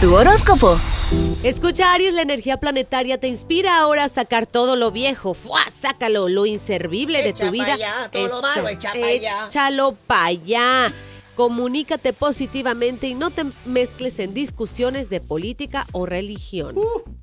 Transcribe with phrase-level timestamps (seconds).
[0.00, 0.78] Tu horóscopo.
[1.42, 5.32] Escucha Aries, la energía planetaria te inspira ahora a sacar todo lo viejo.
[5.32, 5.60] ¡Fua!
[5.70, 7.74] Sácalo, lo inservible de tu vida.
[7.74, 8.92] allá, todo lo malo, echa.
[8.94, 10.92] Échalo pa' allá.
[11.34, 16.74] Comunícate positivamente y no te mezcles en discusiones de política o religión.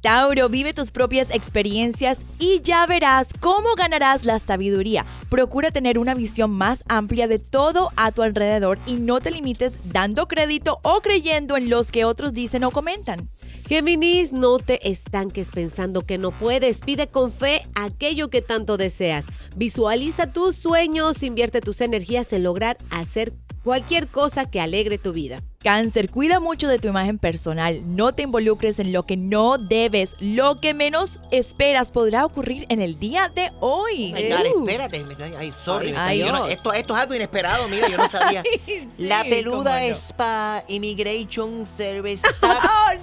[0.03, 5.05] Tauro, vive tus propias experiencias y ya verás cómo ganarás la sabiduría.
[5.29, 9.71] Procura tener una visión más amplia de todo a tu alrededor y no te limites
[9.85, 13.29] dando crédito o creyendo en los que otros dicen o comentan.
[13.69, 16.79] Géminis, no te estanques pensando que no puedes.
[16.79, 19.23] Pide con fe aquello que tanto deseas.
[19.55, 23.31] Visualiza tus sueños, invierte tus energías en lograr hacer
[23.63, 25.41] cualquier cosa que alegre tu vida.
[25.63, 30.15] Cáncer, cuida mucho de tu imagen personal, no te involucres en lo que no debes,
[30.19, 34.11] lo que menos esperas podrá ocurrir en el día de hoy.
[34.13, 35.01] Ay, God, espérate.
[35.05, 35.93] me está- Ay, sorry.
[35.97, 38.43] Ay, no- esto, esto es algo inesperado, mira, yo no sabía.
[38.97, 39.95] La Sí, peluda no.
[39.95, 42.99] Spa, Immigration Service Tax Oh.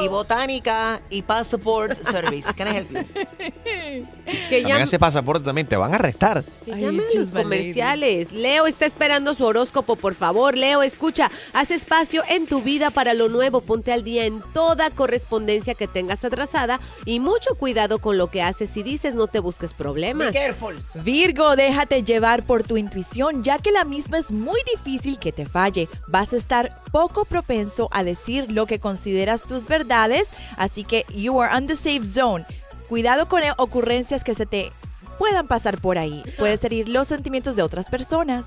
[0.00, 2.48] Y Botánica y Passport Service.
[2.48, 4.06] I help you?
[4.48, 6.44] Que llame, ese pasaporte también te van a arrestar.
[6.64, 8.32] que Ay, los comerciales.
[8.32, 10.56] Leo está esperando su horóscopo, por favor.
[10.56, 13.60] Leo, escucha, haz espacio en tu vida para lo nuevo.
[13.60, 18.42] Ponte al día en toda correspondencia que tengas atrasada y mucho cuidado con lo que
[18.42, 19.14] haces y dices.
[19.14, 20.28] No te busques problemas.
[20.28, 20.80] Be careful.
[21.02, 25.46] Virgo, déjate llevar por tu intuición, ya que la misma es muy difícil que te
[25.46, 25.88] falle.
[26.06, 29.81] Vas a estar poco propenso a decir lo que consideras tus verdades,
[30.56, 32.44] así que you are on the safe zone.
[32.88, 34.72] Cuidado con ocurrencias que se te
[35.18, 36.22] puedan pasar por ahí.
[36.38, 38.46] Puedes herir los sentimientos de otras personas.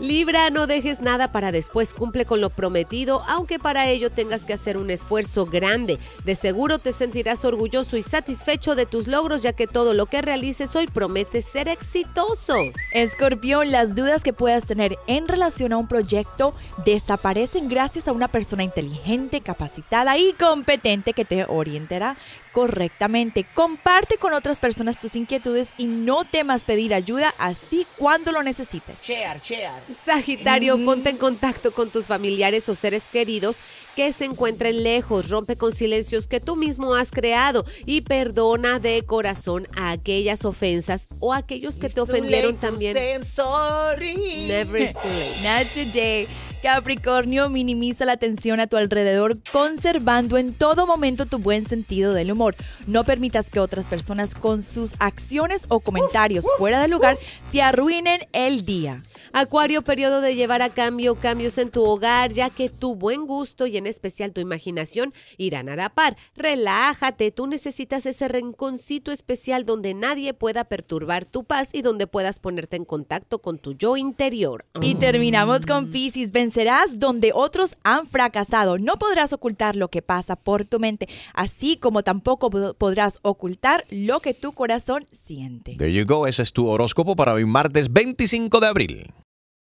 [0.00, 4.52] Libra, no dejes nada para después, cumple con lo prometido, aunque para ello tengas que
[4.52, 5.98] hacer un esfuerzo grande.
[6.24, 10.22] De seguro te sentirás orgulloso y satisfecho de tus logros, ya que todo lo que
[10.22, 12.56] realices hoy promete ser exitoso.
[12.92, 16.54] Escorpión, las dudas que puedas tener en relación a un proyecto
[16.84, 22.16] desaparecen gracias a una persona inteligente, capacitada y competente que te orientará
[22.52, 23.44] correctamente.
[23.44, 29.00] Comparte con otras personas tus inquietudes y no temas pedir ayuda así cuando lo necesites.
[29.02, 29.65] Chear, chear.
[30.04, 33.56] Sagitario, ponte en contacto con tus familiares o seres queridos
[33.96, 39.02] que se encuentren lejos, rompe con silencios que tú mismo has creado y perdona de
[39.06, 42.94] corazón a aquellas ofensas o a aquellos que te ofendieron también.
[42.94, 44.46] say I'm sorry.
[44.46, 45.42] Never is too late.
[45.42, 46.28] Not today.
[46.66, 52.32] Capricornio, minimiza la tensión a tu alrededor, conservando en todo momento tu buen sentido del
[52.32, 52.56] humor.
[52.88, 57.18] No permitas que otras personas con sus acciones o comentarios fuera de lugar
[57.52, 59.00] te arruinen el día.
[59.32, 63.66] Acuario, periodo de llevar a cambio cambios en tu hogar, ya que tu buen gusto
[63.66, 66.16] y en especial tu imaginación irán a la par.
[66.36, 72.38] Relájate, tú necesitas ese rinconcito especial donde nadie pueda perturbar tu paz y donde puedas
[72.38, 74.64] ponerte en contacto con tu yo interior.
[74.80, 76.32] Y terminamos con Pisces.
[76.56, 78.78] Vencerás donde otros han fracasado.
[78.78, 83.84] No podrás ocultar lo que pasa por tu mente, así como tampoco pod- podrás ocultar
[83.90, 85.74] lo que tu corazón siente.
[85.76, 86.26] There you go.
[86.26, 89.12] Ese es tu horóscopo para hoy martes 25 de abril.